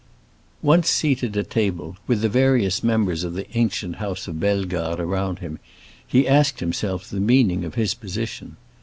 [0.63, 5.37] Once seated at table, with the various members of the ancient house of Bellegarde around
[5.45, 5.59] him,
[6.07, 8.57] he asked himself the meaning of his position.